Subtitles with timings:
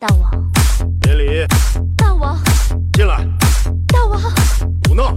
[0.00, 0.30] 大王，
[1.02, 1.46] 别理，
[1.94, 2.38] 大王，
[2.94, 3.18] 进来，
[3.86, 4.18] 大王，
[4.88, 5.12] 胡闹，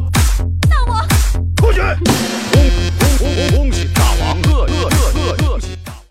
[0.70, 1.08] 大王，
[1.56, 1.80] 出去！
[2.52, 2.60] 恭
[3.18, 6.04] 恭恭恭喜大王，贺贺贺贺喜大王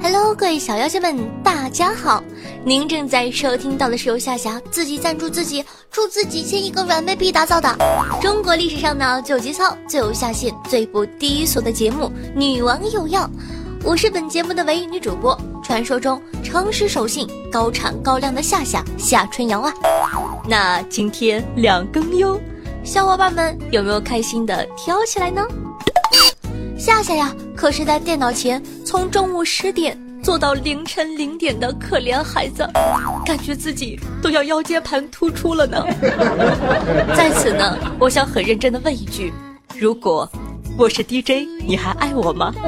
[0.00, 2.22] ！Hello，各位小妖精们，大家好！
[2.64, 7.76] 您正在收听到的是由夏夏自己赞助自己，出自己千亿个软妹币打造的
[8.20, 12.04] 中国历史上的最有节操、最有下限、最不低俗的节目
[12.36, 13.22] 《女王有药》。
[13.84, 19.74] 我是本节目的唯一女主播，传说中诚实守信、高产高亮的夏夏夏春瑶啊。
[20.48, 22.40] 那今天两更哟，
[22.84, 25.44] 小伙伴们有没有开心的跳起来呢？
[26.78, 32.64] 夏夏呀，可是在电脑前从中午十点做到凌晨零点的可怜孩子，
[33.26, 35.84] 感觉自己都要腰间盘突出了呢。
[37.16, 39.32] 在此呢，我想很认真的问一句：
[39.76, 40.30] 如果
[40.78, 42.54] 我是 DJ，你还爱我吗？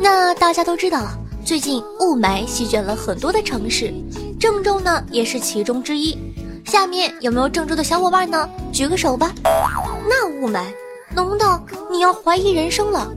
[0.00, 1.08] 那大家都知道，
[1.44, 3.92] 最近雾霾席卷了很多的城市，
[4.38, 6.16] 郑州呢也是其中之一。
[6.68, 8.46] 下面有没有郑州的小伙伴呢？
[8.70, 9.32] 举个手吧。
[10.06, 10.66] 那雾霾
[11.14, 11.58] 浓到
[11.90, 13.10] 你要怀疑人生了。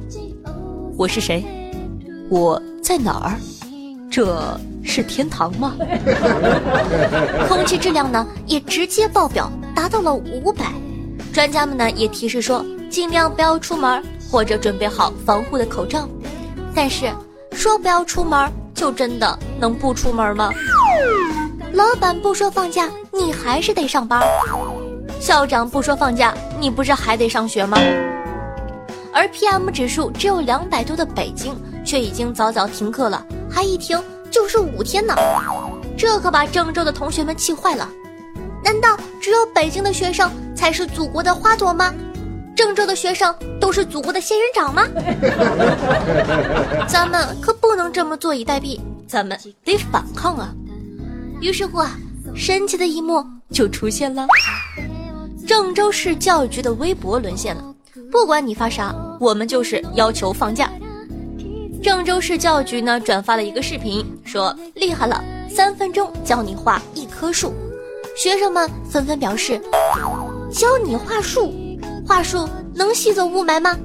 [0.96, 1.44] 我是谁？
[2.30, 3.36] 我在哪儿？
[4.10, 5.76] 这是天堂吗？
[7.50, 10.72] 空气质量呢也直接爆表，达到了五百。
[11.34, 16.08] 专家们呢也提示说，尽量不要出门，或者准备好防护的口罩。
[16.74, 17.12] 但是
[17.52, 20.50] 说不要出门，就真的能不出门吗？
[21.74, 24.22] 老板不说放假，你还是得上班；
[25.20, 27.78] 校长不说放假，你不是还得上学吗？
[29.14, 31.56] 而 PM 指数只有两百多的北京，
[31.86, 35.16] 却已经早早停课了，还一停就是五天呢。
[35.98, 37.90] 这可把郑州的同学们气坏了。
[38.64, 41.94] 难道只有北京的学生才是祖国的花朵吗？
[42.56, 44.86] 郑州的学生都是祖国的仙人掌吗？
[46.88, 50.54] 咱们可不能这么坐以待毙，咱们得反抗啊！
[51.42, 51.98] 于是乎啊，
[52.36, 54.28] 神奇的一幕就出现了。
[55.48, 57.64] 郑州市教育局的微博沦陷了，
[58.12, 60.72] 不管你发啥，我们就是要求放假。
[61.82, 67.54] 郑州市教育局呢转发了一个视频，说厉害了，三分钟教你画一棵树。
[68.16, 69.60] 学生们纷纷表示，
[70.52, 71.52] 教你画树，
[72.06, 73.76] 画树能吸走雾霾吗？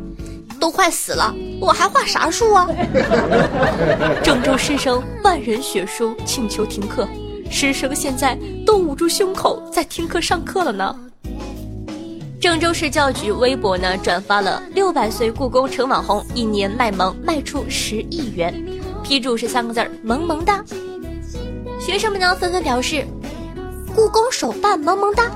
[0.60, 2.68] 都快死了，我还画啥树啊？
[4.22, 7.08] 郑州师生万人血书请求停课。
[7.50, 8.36] 师生现在
[8.66, 10.94] 都捂住胸口在听课上课了呢。
[12.38, 18.54] 郑州市教局微博呢转发了六百岁故宫成网红一年卖萌卖出十亿元，
[19.02, 20.62] 批注是三个字儿萌萌哒。
[21.80, 23.04] 学生们呢纷纷表示，
[23.94, 25.30] 故宫手办萌萌哒，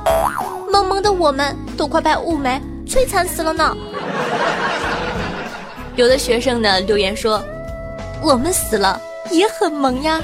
[0.70, 3.76] 萌萌的我们都快被雾霾摧残死了呢。
[5.96, 7.42] 有的学生呢留言说，
[8.22, 9.00] 我们死了
[9.30, 10.20] 也很萌呀。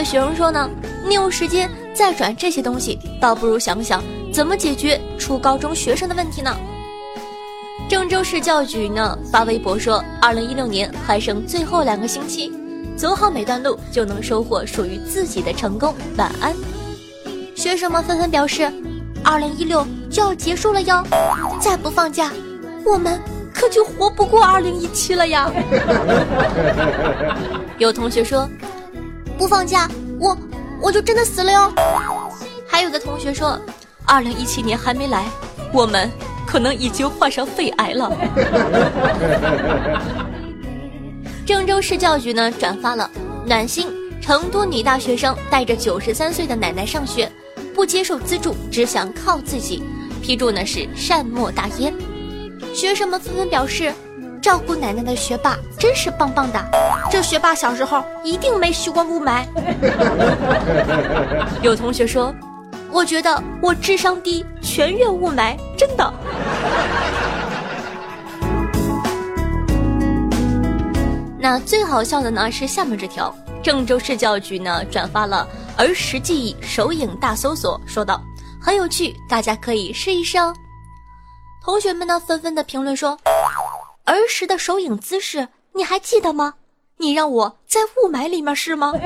[0.00, 0.66] 的学生说呢，
[1.06, 4.02] 你有时间再转这些东西，倒不如想想
[4.32, 6.56] 怎么解决初高中学生的问题呢。
[7.86, 12.50] 郑州市教育局呢发微博说，二零一六年还剩最后两个星期，
[12.96, 15.94] 走好每段路就能收获属于自己的成功。
[16.16, 16.54] 晚安。
[17.54, 18.72] 学生们纷纷表示，
[19.22, 21.04] 二零一六就要结束了哟，
[21.60, 22.32] 再不放假，
[22.86, 23.20] 我们
[23.52, 25.52] 可就活不过二零一七了呀。
[27.76, 28.48] 有同学说。
[29.40, 30.36] 不放假，我
[30.82, 31.72] 我就真的死了哟。
[32.68, 33.58] 还有的同学说，
[34.04, 35.24] 二零一七年还没来，
[35.72, 36.10] 我们
[36.46, 38.12] 可能已经患上肺癌了。
[41.46, 43.10] 郑州市教育局呢转发了
[43.46, 43.88] 暖心，
[44.20, 47.26] 成都女大学生带着九十三岁的奶奶上学，
[47.74, 49.82] 不接受资助，只想靠自己。
[50.20, 51.94] 批注呢是善莫大焉。
[52.74, 53.90] 学生们纷纷表示。
[54.40, 56.58] 照顾奶奶的学霸真是棒棒的，
[57.10, 59.44] 这学霸小时候一定没吸过雾霾。
[61.60, 62.34] 有同学说，
[62.90, 66.12] 我觉得我智商低，全怨雾霾，真的。
[71.38, 78.22] 那最好笑的呢是下面这条，郑州市教育局呢转发了儿时记忆手影大搜索，说道
[78.60, 80.54] 很有趣，大家可以试一试哦。
[81.62, 83.18] 同学们呢纷纷的评论说。
[84.12, 86.54] 儿时的手影姿势，你还记得吗？
[86.96, 88.92] 你让我在雾霾里面试吗？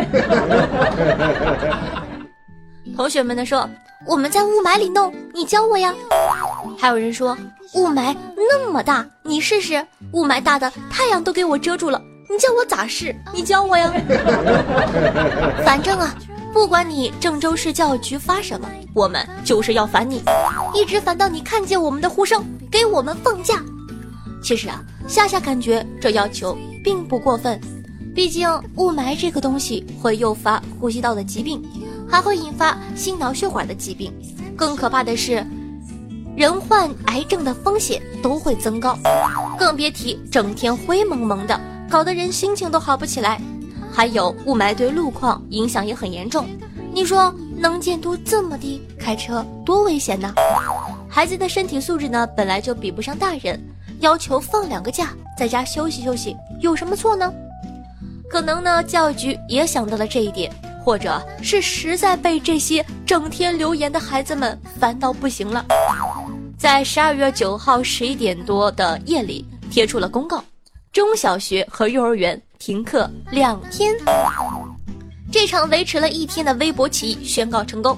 [2.97, 3.69] 同学们呢说
[4.07, 5.95] 我们在雾霾里弄，你教我呀。
[6.79, 7.37] 还有人说
[7.75, 9.87] 雾霾那么大，你试试。
[10.13, 12.01] 雾霾大的太阳都给我遮住了，
[12.31, 13.15] 你叫我咋试？
[13.33, 13.93] 你教我呀。
[15.65, 16.15] 反正啊，
[16.53, 20.23] 不管你郑州市教育局发什么，我们就是要烦你，
[20.75, 23.63] 一直烦到你看见我们的呼声，给我们放假。
[24.45, 26.55] 其实啊，夏夏感觉这要求
[26.85, 27.59] 并不过分，
[28.15, 28.47] 毕竟
[28.77, 31.63] 雾霾这个东西会诱发呼吸道的疾病，
[32.07, 34.13] 还会引发心脑血管的疾病，
[34.55, 35.45] 更可怕的是。
[36.37, 38.99] 人患癌症的风险都会增高，
[39.57, 41.59] 更别提整天灰蒙蒙的，
[41.89, 43.41] 搞得人心情都好不起来。
[43.93, 46.45] 还有雾霾对路况影响也很严重，
[46.93, 50.35] 你说能见度这么低，开车多危险呢？
[51.09, 53.59] 孩子的身体素质呢，本来就比不上大人，
[54.05, 57.33] 要求放两个假，在家休息休息，有什么错呢？
[58.29, 60.53] 可能呢，教育局也想到了这一点，
[60.85, 65.65] 或者是实在被这些整天留言的孩子们烦到不行了。
[66.59, 70.45] 在十二月九号十一点多的夜里贴出了公告，
[70.93, 73.95] 中小学和幼儿园停课两天。
[75.33, 77.97] 这场维持了一天的微博起义宣告成功。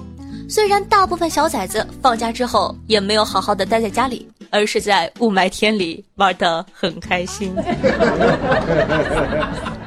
[0.49, 7.53] 虽然大部分小崽子放假之后也没有好好的待在家里，而是在雾霾天里玩的很开心。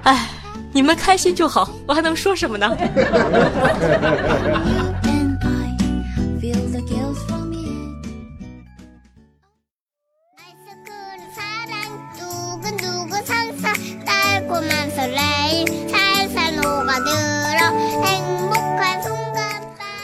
[0.05, 0.29] 哎，
[0.73, 2.77] 你们开心就好，我还能说什么呢？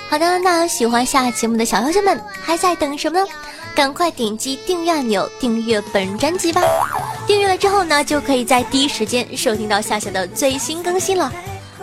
[0.09, 3.27] 好的，那喜欢下节目的小妖精们还在等什么呢？
[3.77, 6.63] 赶快点击订阅按钮，订阅本专辑吧！
[7.27, 11.31] 订阅了之后呢，就可以在第一时间收听到夏夏的最新更新了。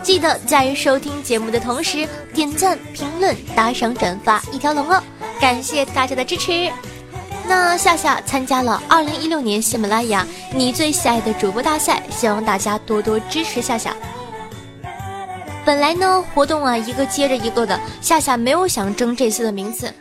[0.01, 4.99] 记得在收听节目的同时点赞、评论、打赏、转发一条龙哦！
[5.39, 6.67] 感谢大家的支持。
[7.47, 13.95] 那夏夏参加了二零一六年喜马拉雅你最喜爱的主播大赛，希望大家多多支持夏夏。
[15.63, 19.93] 本来呢，活动啊一个接着一个的，夏夏没有想争这次的名次，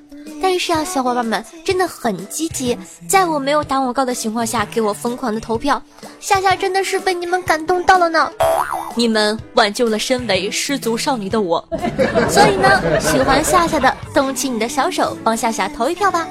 [0.43, 2.77] 但是啊，小伙伴们真的很积极，
[3.09, 5.81] 在我没有打广告的情况下给我疯狂的投票，
[6.19, 8.29] 夏夏真的是被你们感动到了呢，
[8.97, 11.65] 你们挽救了身为失足少女的我，
[12.29, 16.27] 所以呢，喜欢夏夏的动起你的小手，帮夏夏投一票吧，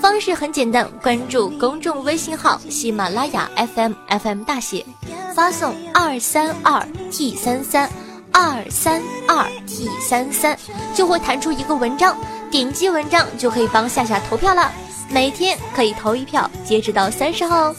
[0.00, 4.86] 方式很简单，关注公众微信号喜马拉雅 FM FM 大写，
[5.34, 7.90] 发送二三二 T 三三。
[8.30, 10.56] 二三二 T 三三
[10.94, 12.16] 就会弹出一个文章，
[12.50, 14.70] 点击文章就可以帮夏夏投票了。
[15.10, 17.76] 每天可以投一票，截止到三十号哦。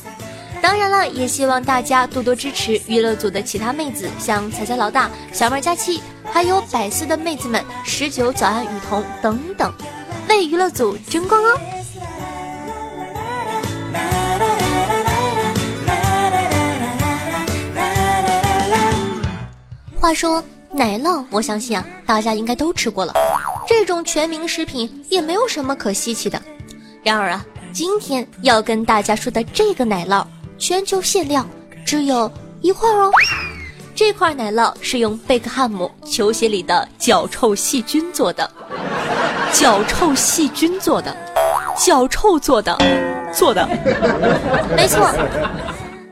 [0.62, 6.02] 当然了，也希望大家多多支持娱乐组的其他妹子，像彩彩老大、小妹佳期，
[6.32, 9.74] 还有百思的妹子们，十九早安雨桐等等，
[10.28, 11.60] 为娱乐组争光哦。
[20.00, 23.14] 话说奶酪，我相信啊，大家应该都吃过了。
[23.70, 26.42] 这种全民食品也没有什么可稀奇的。
[27.04, 30.26] 然而啊，今天要跟大家说的这个奶酪，
[30.58, 31.48] 全球限量
[31.86, 32.30] 只有
[32.62, 33.12] 一块哦。
[33.94, 38.50] 这块奶酪是用贝克汉姆球鞋里的脚臭细菌做的，
[39.54, 41.16] 脚臭细菌做的，
[41.78, 42.76] 脚臭做的，
[43.32, 43.70] 做的，
[44.76, 45.14] 没错。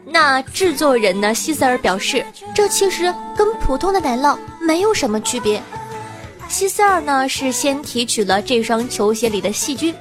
[0.06, 1.34] 那制作人呢？
[1.34, 5.60] 希塞尔表示，这其实跟普通的奶酪没有什么区别。
[6.50, 9.94] 希斯尔呢是先提取了这双球鞋里的细菌，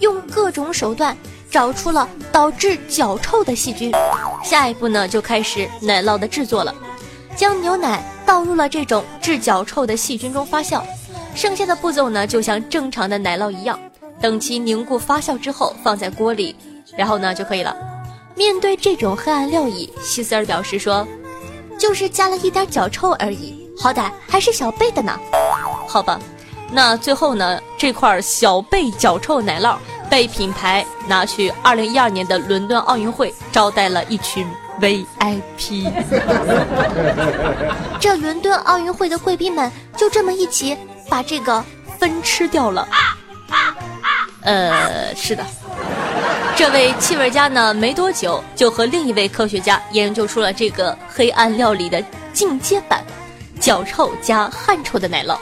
[0.00, 1.16] 用各种手段
[1.50, 3.90] 找出了导致脚臭的细菌。
[4.42, 6.74] 下一步呢就开始奶酪的制作了，
[7.34, 10.82] 将牛奶倒入了这种治脚臭的细菌中发酵。
[11.34, 13.78] 剩下的步骤呢就像正常的奶酪一样，
[14.20, 16.54] 等其凝固发酵之后放在锅里，
[16.96, 17.74] 然后呢就可以了。
[18.36, 21.06] 面对这种黑暗料理，希斯尔表示说
[21.78, 25.18] ：“就是加了一点脚臭而已，好歹还是小贝的呢。”
[25.86, 26.18] 好吧，
[26.70, 29.76] 那最后呢，这块小贝脚臭奶酪
[30.10, 34.46] 被品牌拿去二零一二年的伦敦奥运会招待了一群
[34.80, 35.88] VIP。
[38.00, 40.76] 这伦敦奥运会的贵宾们就这么一起
[41.08, 41.64] 把这个
[41.98, 42.88] 分吃掉了。
[44.42, 45.44] 呃，是的。
[46.56, 53.02] 这位气味家呢，没多久就和另一位科学家研究出了这个黑暗料理的进阶版——
[53.64, 55.38] 脚臭加汗臭的奶酪。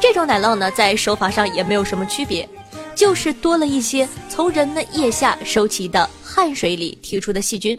[0.00, 2.48] 这种奶酪呢，在手法上也没有什么区别，
[2.94, 7.78] 就是多了一些从人的腋下收集的汗水里提出的细菌，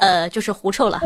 [0.00, 0.98] 呃，就是狐臭了。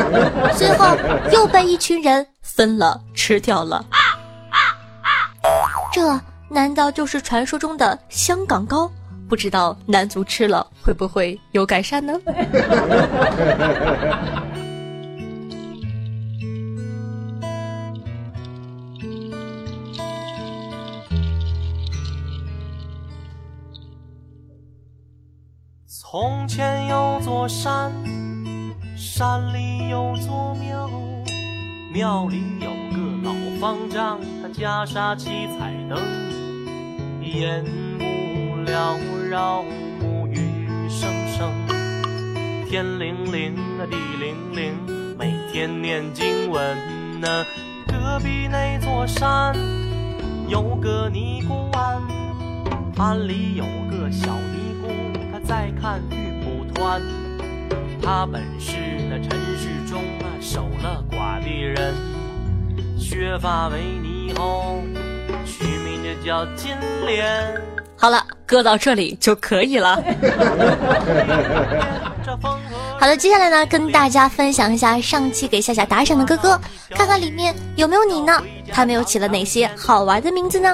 [0.56, 0.96] 最后
[1.30, 3.84] 又被一群人分了吃掉了。
[5.92, 6.18] 这
[6.48, 8.90] 难道就是传说中的香港糕？
[9.28, 12.14] 不知道男足吃了会不会有改善呢？
[26.12, 27.90] 从前有座山，
[28.94, 30.90] 山里有座庙，
[31.90, 35.98] 庙里有个老方丈，他袈裟七彩灯，
[37.22, 37.64] 烟
[37.98, 38.98] 雾缭
[39.30, 39.62] 绕，
[40.02, 41.50] 木鱼声声，
[42.68, 43.56] 天灵灵
[43.90, 47.26] 地灵灵，每天念经文呢。
[47.86, 49.56] 隔壁那座山
[50.46, 52.02] 有个尼姑庵，
[52.98, 54.26] 庵里有个小
[55.52, 57.02] 尼姑，她在看玉蒲团。
[58.02, 58.72] 他本是
[59.08, 61.94] 那尘世中那守了寡的人，
[62.98, 64.82] 削发为尼后，
[65.44, 66.74] 取名就叫金
[67.06, 67.60] 莲。
[67.96, 70.02] 好了，搁到这里就可以了。
[73.02, 78.40] 好的，接下来呢，跟大家分享一下上期给夏夏打赏的哥哥，看看里面有没有你呢？
[78.72, 80.72] 他们又起了哪些好玩的名字呢？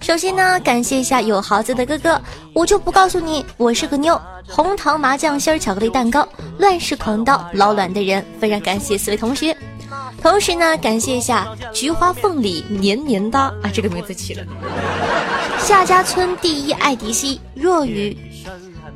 [0.00, 2.20] 首先呢，感谢一下有豪子的哥哥，
[2.52, 4.20] 我就不告诉你我是个妞。
[4.48, 9.56] 红糖麻酱心儿巧克力蛋糕，乱世狂刀老卵的人，非常感谢四位同学。
[10.20, 14.44] 同时呢，感谢一下菊花凤梨黏黏哒啊，这个名字起的。
[15.60, 18.18] 夏家村第一爱迪西若雨，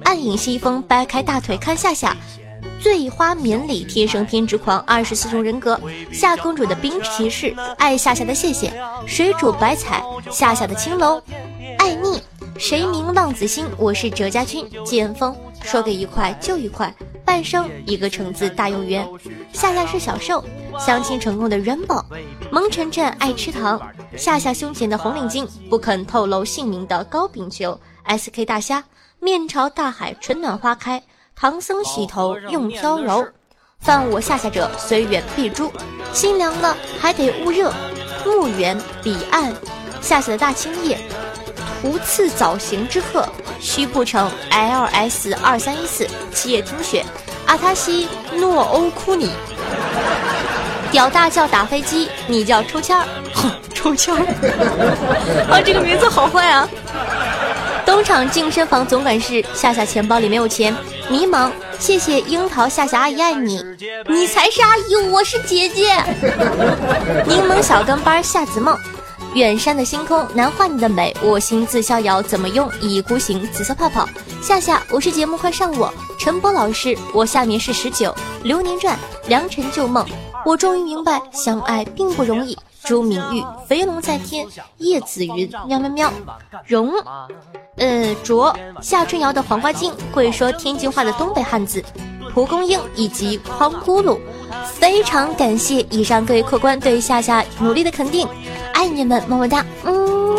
[0.03, 2.17] 暗影西风掰开大腿看夏夏。
[2.85, 5.81] 醉花眠里天生偏执狂，二十四种人格，
[6.13, 8.71] 夏公主的冰骑士，爱夏夏的谢谢，
[9.07, 11.19] 水煮白菜，夏夏的青楼，
[11.79, 12.21] 爱腻，
[12.59, 13.65] 谁名浪子心？
[13.79, 19.09] 我是哲家军，剑锋，说给一块就一块，半生一个橙子大又圆，
[19.51, 20.45] 夏夏是小受，
[20.79, 22.05] 相亲成功的 Rainbow，
[22.51, 23.81] 萌晨晨爱吃糖，
[24.15, 28.85] 夏夏胸前的红领巾，不肯透露姓名的高秉球，SK 大虾，
[29.21, 31.03] 面朝大海，春暖花开。
[31.37, 33.27] 唐僧洗头用飘柔，
[33.81, 35.71] 犯我下下者虽远必诛。
[36.13, 37.73] 心凉了还得捂热。
[38.25, 39.53] 墓园彼岸，
[40.01, 40.97] 下下的大青叶，
[41.83, 43.29] 图次早行之鹤。
[43.61, 47.05] 须不成 LS 二三一四，七叶听雪。
[47.47, 49.31] 阿塔西诺欧库尼，
[50.91, 53.07] 屌大叫打飞机，你叫抽签儿，
[53.75, 54.25] 抽签儿。
[55.51, 56.67] 啊，这个名字好坏啊！
[57.85, 60.75] 东厂净身房总管是，夏夏钱包里没有钱，
[61.11, 61.51] 迷茫。
[61.79, 63.63] 谢谢樱桃夏夏阿姨爱你，
[64.09, 65.95] 你才是阿姨，我是姐姐。
[67.27, 68.79] 柠檬小跟班夏子梦，
[69.35, 73.47] 远山的星空难画你的美，我心自逍遥，怎么用一意孤行？
[73.53, 74.09] 紫色泡泡，
[74.43, 75.93] 夏夏，我是节目快上我。
[76.19, 78.15] 陈波老师，我下面是十九。
[78.43, 80.07] 流年传，良辰旧梦，
[80.45, 82.57] 我终于明白，相爱并不容易。
[82.85, 84.47] 朱明玉，飞龙在天，
[84.79, 86.13] 叶子云，喵喵喵，
[86.67, 86.93] 荣，
[87.77, 91.83] 呃，卓，夏春瑶的黄瓜精，会说天津话的东北汉子，
[92.33, 94.19] 蒲公英以及筐咕噜，
[94.67, 98.29] 非常感谢以上各位客官对夏夏努力的肯定，
[98.75, 100.37] 爱你们，么么哒，嗯。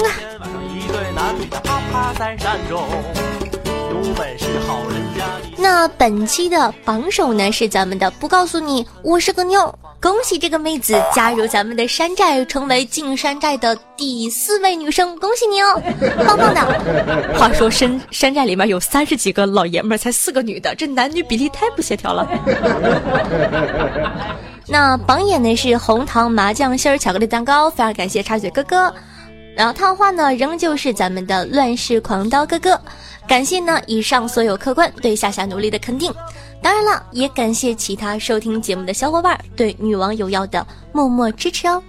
[0.70, 2.88] 一对男女的啪啪在山中，
[3.90, 5.56] 有本事好人家的。
[5.58, 9.74] 那本期的榜首呢是咱们的不告诉你我是个妞，
[10.06, 15.82] 恭喜这个妹子加入咱们的山寨，成为进山寨的第四位女生，恭喜你哦，
[16.24, 17.34] 棒棒的。
[17.36, 22.30] 话说山山寨里面有三十几个老爷们儿，才四个女的，这男女比例太不协调了。
[24.70, 28.94] 那榜眼呢是红糖麻酱馅儿巧克力蛋糕，非常感谢插嘴哥哥。
[29.56, 32.80] 然后套话呢仍旧是咱们的乱世狂刀哥哥。
[33.28, 36.14] 感谢呢以上所有客官对夏夏努力的肯定，
[36.62, 41.82] 当然了，也感谢其他收听节目的小伙伴对女王有药的默默支持哦。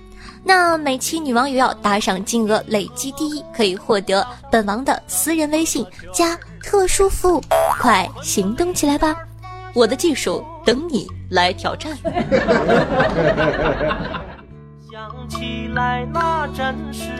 [0.42, 7.42] 那每期女王有药打赏金额累计第一，可以获得本王的私人微信加特殊服务，
[7.80, 9.16] 快行动起来吧！
[9.75, 11.92] 我的技术等你来挑战。
[14.90, 17.11] 想起来那真是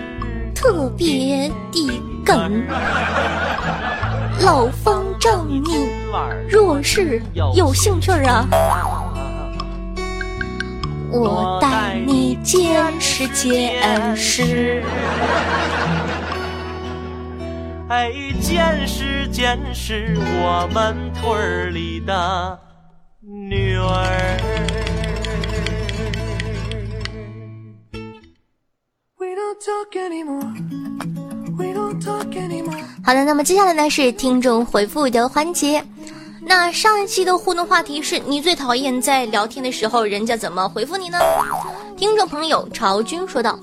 [0.67, 2.67] 特别的梗，
[4.41, 5.63] 老方丈你
[6.49, 7.23] 若是
[7.55, 8.45] 有兴趣啊，
[11.13, 14.83] 我带你见识见识。
[17.89, 22.59] 哎，见识见识我们村儿里的
[23.21, 24.86] 女儿。
[29.67, 30.47] Talk anymore,
[31.59, 32.81] we don't talk anymore.
[33.03, 35.83] 好的，那么接下来呢是听众回复的环节。
[36.41, 41.19] 那上一期的互动话题是你最讨厌在聊天的时候人家怎么回复你呢？
[41.97, 43.59] 听众朋友朝军说道：“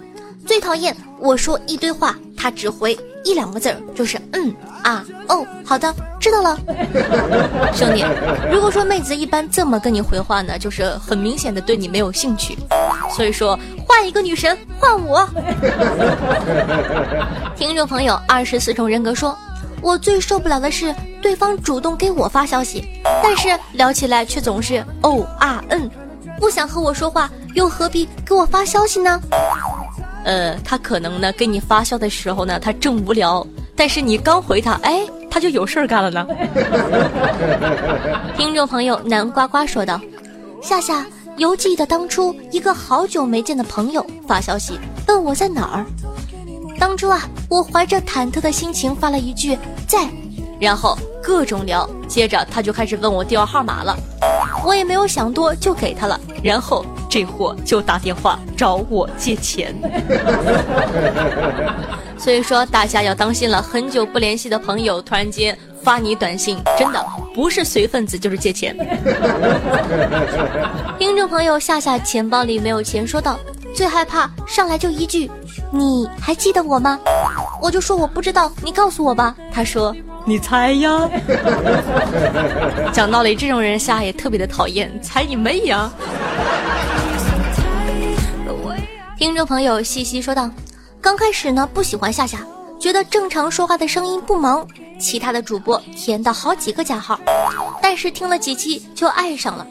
[0.45, 4.53] 最讨厌我说一堆话，他只回一两个字儿，就是嗯
[4.83, 6.57] 啊哦，好的，知道了。
[7.73, 8.03] 兄弟，
[8.51, 12.57] 如果说妹子一般这么跟你回话呢，就是很明显的对你没有兴趣。
[13.15, 15.27] 所以说，换一个女神，换我。
[17.55, 19.37] 听众朋友，二十四种人格说，
[19.81, 22.83] 我最受不了的是对方主动给我发消息，
[23.23, 25.89] 但是聊起来却总是哦啊嗯，
[26.39, 29.19] 不想和我说话，又何必给我发消息呢？
[30.23, 36.25] 呃，他可能呢给你发消的时候呢，他正无聊，但是你刚回他，哎，他就有事儿干了呢。
[38.37, 39.99] 听众朋友南瓜瓜说道
[40.63, 41.05] ：“夏夏，
[41.37, 45.85] 犹记得当初一个好久没见的朋友发消息问我在哪儿。
[46.79, 50.07] 当初啊，我怀着忐忑的心情发了一句在，
[50.59, 53.97] 然后各种聊，接着他就开始问我电话号码了，
[54.65, 59.71] 我也没有想多就给他了，然后。”这货就打电话找我借钱，
[62.17, 63.61] 所以说大家要当心了。
[63.61, 67.05] 很久不联系的朋友突然间发你短信，真的
[67.35, 68.75] 不是随份子就是借钱。
[70.97, 73.39] 听众朋友夏夏钱包里没有钱，说道
[73.75, 75.29] 最害怕上来就一句
[75.69, 76.99] 你还记得我吗？
[77.61, 79.35] 我就说我不知道，你告诉我吧。
[79.51, 81.07] 他说你猜呀。
[82.91, 85.91] 讲道理，这种人夏也特别的讨厌，猜你妹呀。
[89.23, 90.51] 听众朋友细细说道
[90.99, 92.45] ：“刚开始呢不喜欢夏夏，
[92.77, 94.67] 觉得正常说话的声音不萌，
[94.99, 97.17] 其他的主播填的好几个加号。
[97.81, 99.65] 但是听了几期就爱上了，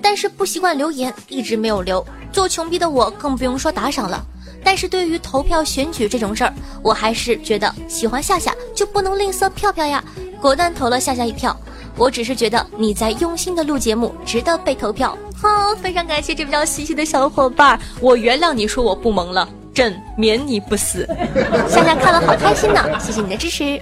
[0.00, 2.06] 但是不习惯留言，一直没有留。
[2.30, 4.24] 做穷逼的我更不用说打赏了。
[4.62, 10.00] 但是对于投票选举这种事儿，我还是觉得喜欢夏夏就不能吝啬票票呀，
[10.40, 11.60] 果断投了夏夏一票。
[11.96, 21.04] 我只是觉得你在用心的录节目，值得被投票。”好，非常感谢这位叫西西的小伙伴，我原谅你说我不萌了，朕免你不死。
[21.68, 23.80] 夏夏看了好开心呢，谢谢你的支持。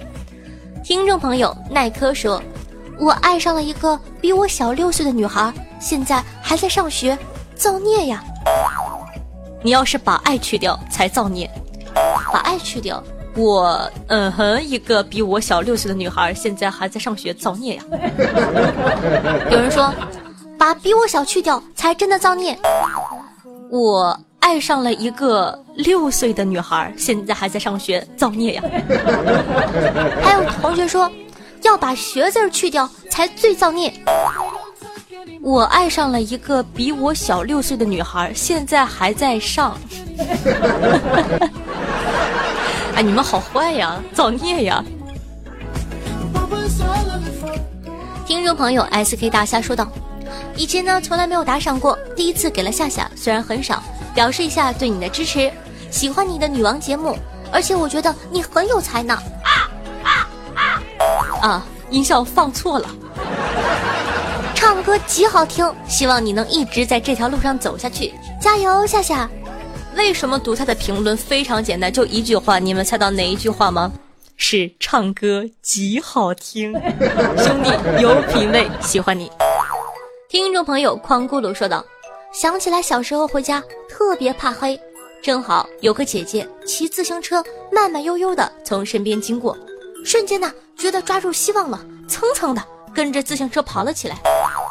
[0.83, 2.41] 听众朋友耐科说，
[2.97, 7.15] 我爱上了一个比我小六岁的女孩，现在还在上学，
[7.55, 8.23] 造孽呀！
[9.61, 11.47] 你要是把爱去掉才造孽，
[12.33, 13.03] 把爱去掉，
[13.35, 17.83] 我嗯哼，一个比我小六岁的女孩现在还在上学，造孽呀！
[19.51, 19.93] 有人说。
[20.57, 22.55] 把比我小去掉，才真的造孽。
[23.71, 28.63] 我爱上了一个六岁的女孩，现在还在上学，造孽呀。
[30.21, 31.11] 还有同学说，
[31.63, 33.91] 要把学字去掉才最造孽。
[35.41, 39.75] 我爱上了一个比我小六岁的女孩，现在还在上。
[42.95, 44.83] 哎，你们好坏呀，造孽呀。
[48.25, 49.87] 听众朋友 S K 大虾说道。
[50.55, 53.81] 以前呢，从来没有打赏过，第一次给了夏夏，虽然很少，
[54.13, 55.51] 表示一下对你的支持。
[55.89, 57.17] 喜欢你的女王节目，
[57.51, 59.13] 而且我觉得你很有才呢。
[59.13, 59.49] 啊
[60.03, 61.47] 啊啊！
[61.47, 62.89] 啊，音效放错了。
[64.53, 69.29] 唱歌极好听，希望你能一直在这条路上走下去，加油，夏夏。
[69.95, 73.91] 为什么读他的评论非常简单，就一句话，你们猜到哪一句话吗？
[74.37, 76.73] 是唱歌极好听，
[77.37, 77.69] 兄弟
[78.01, 79.31] 有品位，喜欢你。
[80.29, 81.85] 听众朋友匡咕噜说道
[82.33, 84.79] ：“想起来小时候回家特别怕黑，
[85.21, 89.55] 正好有个姐姐骑自行车慢慢悠悠的从身边经过，
[90.03, 92.63] 瞬间呢觉得抓住希望了，蹭蹭的
[92.95, 94.17] 跟着自行车跑了起来。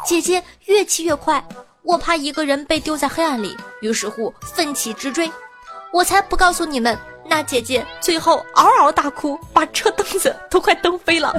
[0.05, 1.41] 姐姐越骑越快，
[1.83, 5.31] 我怕一个人被丢在黑暗里，于是乎奋起直追。
[5.91, 11.33] 我才不告诉你们，那姐姐最后嗷嗷大哭，把车蹬子都快蹬飞了。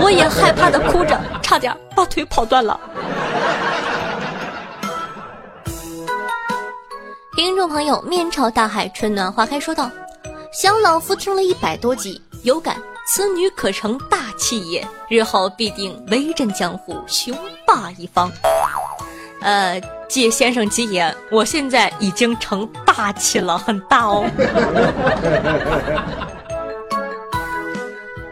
[0.00, 2.78] 我也害怕的哭着，差点把腿跑断了。”
[7.34, 9.90] 听众朋友，面朝大海，春暖花开，说道
[10.52, 12.76] ：“想老夫听了一百多集，有感
[13.08, 17.34] 此女可成大器也，日后必定威震江湖，雄
[17.66, 18.30] 霸一方。”
[19.42, 24.24] 呃，借先生吉言，我现在已经成大气了，很大哦。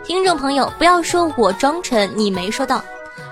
[0.05, 2.83] 听众朋友，不要说我装纯，你没说到。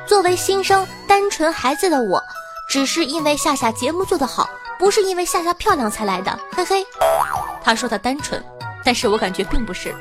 [0.07, 2.23] 作为新生单纯孩子的我，
[2.69, 4.49] 只是因为夏夏节目做得好。
[4.79, 6.87] 不是因为夏夏漂亮才来的，嘿嘿。
[7.64, 8.41] 他说他单纯，
[8.85, 9.93] 但是我感觉并不是。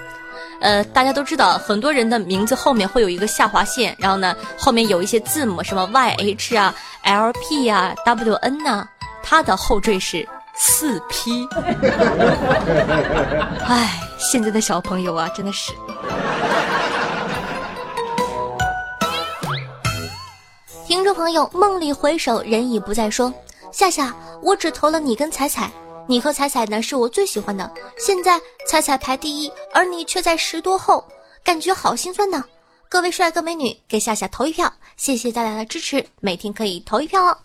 [0.60, 8.88] 呃，大家都知道，很多人的名字后面会有一个下划线，然后呢，后面有一些字母，什么 Y H 啊、L P 啊、W N 呐，
[9.22, 11.48] 它的后缀是四 P。
[13.68, 15.72] 哎，现在的小朋友啊，真的是。
[20.88, 23.34] 听众朋友，梦里回首，人已不再说。
[23.72, 25.70] 夏夏，我只投了你跟彩彩，
[26.08, 27.70] 你和彩彩呢是我最喜欢的。
[27.98, 31.06] 现在彩彩排第一，而你却在十多后，
[31.44, 32.44] 感觉好心酸呢。
[32.90, 37.38] 各位帅哥美女，给夏夏投一票，谢谢大家的支持，每天可以投一票哦。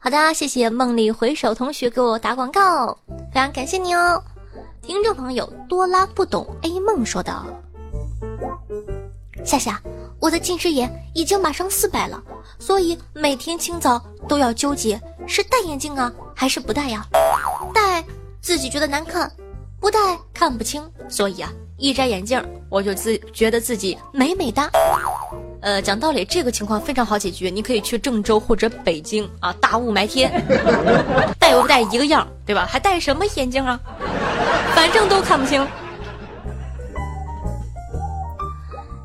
[0.00, 2.98] 好的，谢谢梦里回首同学给我打广告，
[3.32, 4.20] 非常感谢你哦。
[4.82, 7.46] 听众朋友多拉不懂 A 梦说道：
[9.44, 9.80] 夏夏，
[10.20, 12.22] 我的近视眼已经马上四百了，
[12.58, 17.04] 所以每天清早都要纠结是戴眼镜啊还是不戴呀？
[17.74, 18.04] 戴
[18.42, 19.30] 自己觉得难看，
[19.80, 19.98] 不戴
[20.34, 24.70] 看不清，所以啊，一摘眼镜我就自觉得自己美美哒。
[25.62, 30.30] 呃，讲道理，这个情况非常好解决，你可以去郑州或者北京啊，大雾霾天，
[31.38, 32.66] 戴不戴一个样，对吧？
[32.70, 33.80] 还戴什么眼镜啊？
[34.74, 35.66] 反正都看不清。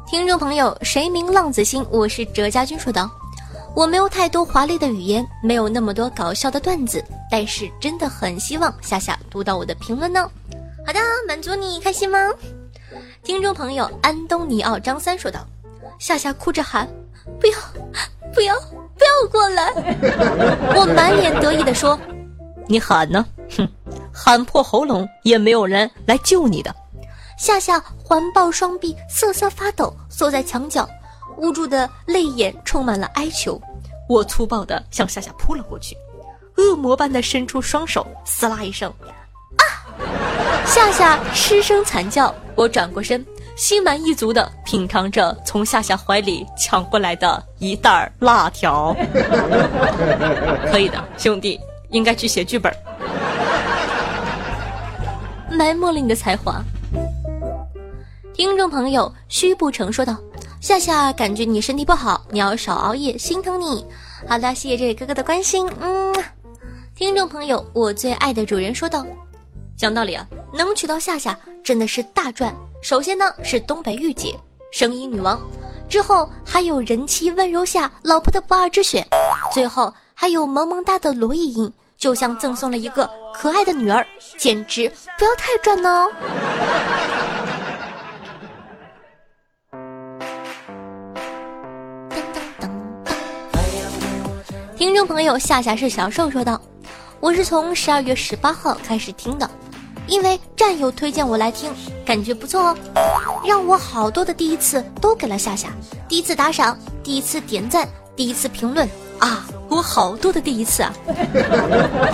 [0.07, 1.83] 听众朋友，谁名浪子心？
[1.89, 3.09] 我是哲家军说道。
[3.75, 10.29] 我没有太多华丽的语言，没有那么多搞笑的段子，但是真的很希望夏夏读到我的评论呢。
[10.85, 12.19] 好的，满足你开心吗？
[13.23, 15.39] 听众朋友，安东尼奥张三说道。
[15.97, 16.87] 夏夏哭着喊
[17.41, 17.57] ：“不要，
[18.33, 18.55] 不要，
[18.97, 19.71] 不要过来！”
[20.77, 21.99] 我满脸得意地说
[22.67, 23.25] ：“你喊呢？
[23.57, 23.67] 哼，
[24.13, 26.73] 喊破喉咙也没有人来救你的。”
[27.37, 30.87] 夏夏环抱双臂，瑟瑟发抖，缩在墙角，
[31.37, 33.61] 无助的泪眼充满了哀求。
[34.07, 35.97] 我粗暴地向夏夏扑了过去，
[36.57, 38.89] 恶魔般的伸出双手，撕拉一声，
[39.57, 39.63] 啊！
[40.65, 42.33] 夏夏失声惨叫。
[42.55, 43.23] 我转过身。
[43.57, 48.93] 心满意足地品尝着从夏夏怀里抢过来的一袋辣条，
[50.69, 51.57] 可以的，兄弟，
[51.89, 52.69] 应该去写剧本。
[55.49, 56.61] 埋没了你的才华。
[58.35, 60.17] 听众朋友虚不成说道
[60.59, 63.85] ：“夏夏，感觉你身体不好，你要少熬夜，心疼你。”
[64.27, 65.65] 好的，谢谢这位哥哥的关心。
[65.79, 66.13] 嗯，
[66.93, 69.05] 听众朋友，我最爱的主人说道
[69.77, 74.37] ：“讲道理啊，能娶到夏夏真的是大赚。”首先呢是东北御姐，
[74.69, 75.39] 声音女王，
[75.87, 79.07] 之后还有人妻温柔夏，老婆的不二之选，
[79.53, 84.05] 最后还有萌萌哒的罗意颖，就像赠送了一个可爱的女儿，
[84.37, 86.05] 简直不要太赚呢。
[94.85, 96.61] 听众朋友夏夏是小瘦说道
[97.19, 99.49] ：“我是从十二月十八号开始听的。”
[100.05, 101.71] 因为战友推荐我来听，
[102.05, 105.69] 感觉不错哦，让我好多的第一次都给了夏夏，
[106.07, 110.93] 第一次打赏，第一次点赞，第一次评论啊，我好多的第一次啊！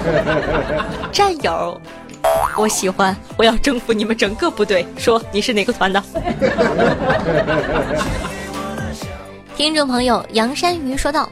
[1.12, 1.78] 战友，
[2.56, 4.88] 我喜欢，我要征服你们整个部队。
[4.98, 6.02] 说你是哪个团的？
[9.58, 11.30] 听众朋友杨山鱼说道：“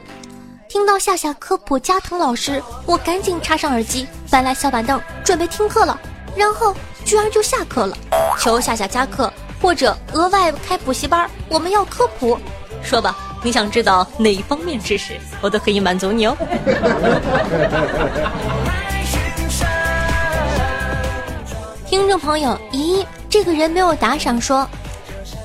[0.70, 5.98] 听到夏夏科普加藤老师，我赶紧插上耳机，搬来小板凳，准备听课了。”
[6.36, 6.72] 然后
[7.04, 7.98] 居然就下课了，
[8.38, 12.38] 求夏夏加课或者额外开补习班，我们要科普。
[12.84, 16.36] 说吧，你想知道哪一方面知识，我都可以满足你哦。
[21.84, 24.64] 听众朋友，咦，这个人没有打赏说，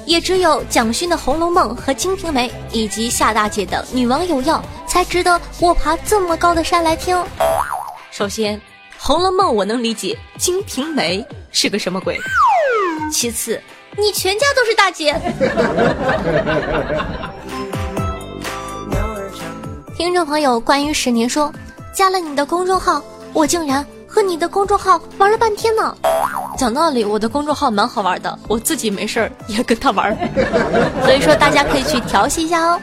[0.05, 4.63] 也只有蒋勋的《红楼梦》和《金瓶梅》，以及夏大姐的《女王有药》，
[4.95, 7.21] 才值得我爬这么高的山来听。
[8.11, 8.57] 首先。
[8.97, 11.19] 《红楼梦》我能理解，《金瓶梅》
[11.51, 12.17] 是个什么鬼？
[13.11, 13.61] 其次，
[13.97, 15.13] 你全家都是大姐。
[19.97, 21.53] 听众朋友，关于十年说，
[21.93, 23.03] 加了你的公众号，
[23.33, 25.93] 我竟然和你的公众号玩了半天呢。
[26.57, 30.17] 讲道理，我的公众号蛮好玩的，我自己没事儿也跟他玩，
[31.03, 32.81] 所以说大家可以去调戏一下哦。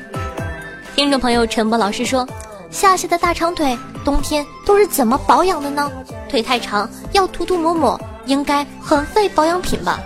[0.95, 2.27] 听众朋友，陈博老师说。
[2.71, 5.93] 夏夏的大长腿，冬天都是怎么保养的呢？
[6.27, 10.01] 腿太长要涂涂抹抹，应该很费保养品吧？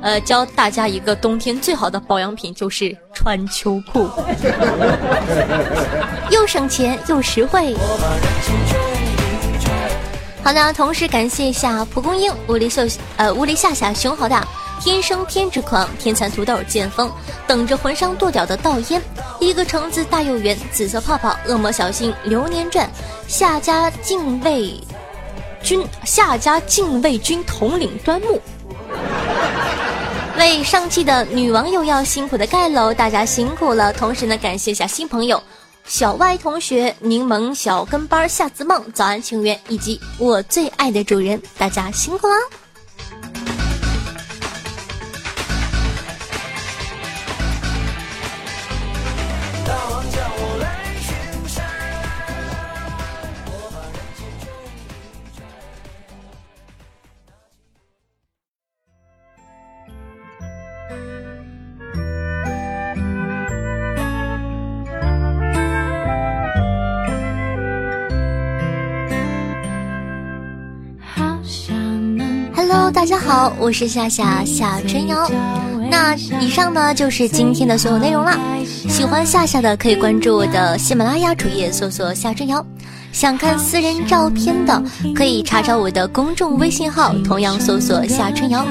[0.00, 4.08] 呃，教大家一个冬天最好的保养品就是穿秋裤，
[6.32, 7.76] 又省钱又实惠。
[10.42, 12.80] 好的，同时感谢一下蒲公英、物理秀
[13.16, 14.42] 呃物理夏夏熊好大。
[14.80, 17.12] 天生偏执狂，天蚕土豆剑锋，
[17.46, 19.00] 等着魂伤剁掉的倒烟，
[19.38, 22.90] 一个橙子大又圆，紫色泡泡，恶魔小心，流年转，
[23.28, 24.74] 夏家禁卫
[25.62, 28.40] 军，夏家禁卫军统领端木，
[30.38, 33.92] 为上期的女网友要辛苦的盖楼，大家辛苦了。
[33.92, 35.42] 同时呢，感谢一下新朋友
[35.84, 42.34] 小歪同学、柠檬小跟班、夏子梦、早安情缘以及我最爱的主人，大家辛苦了。
[73.30, 75.30] 好，我是夏夏夏春瑶。
[75.88, 78.36] 那以上呢就是今天的所有内容了。
[78.64, 82.66] 喜欢夏夏的可以关注我的喜马拉雅主页，搜索夏春瑶。
[83.12, 84.82] 想看私人照片的
[85.14, 88.66] 可以查找我的公众微信号，同样搜索夏春瑶。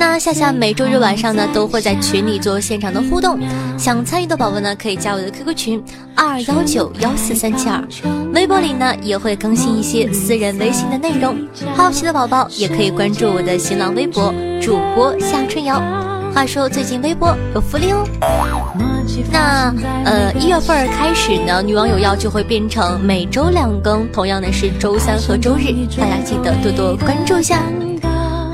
[0.00, 3.38] 那夏夏每周日晚上呢都会在群里做现场的互动，
[3.76, 5.84] 想参与的宝宝呢可以加我的 QQ 群
[6.16, 7.84] 二幺九幺四三七二，
[8.32, 11.36] 微博里呢也会更新一些私人微信的内容，
[11.76, 15.78] 好奇的宝宝也可以关注我的新浪微博主播夏春瑶。
[16.34, 18.02] 话说最近微博有福利哦，
[19.30, 19.70] 那
[20.06, 27.62] 呃一月份开始呢，女王有药就会变成每周两更，同样的是周三和周日，大家记得多多关注一下。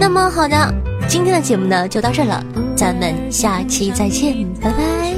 [0.01, 0.86] 那么好的。
[1.09, 2.45] 今天的节目呢就到这了，
[2.77, 5.15] 咱们下期再见，拜拜。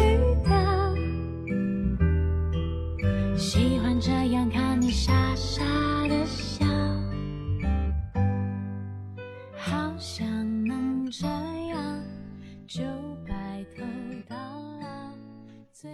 [3.37, 5.63] 喜欢这样看你傻傻
[6.07, 6.67] 的笑，
[9.57, 10.27] 好想
[10.67, 12.01] 能这样
[12.67, 12.85] 就
[13.27, 13.83] 白头
[14.29, 14.37] 到
[14.81, 14.87] 老，
[15.73, 15.91] 最。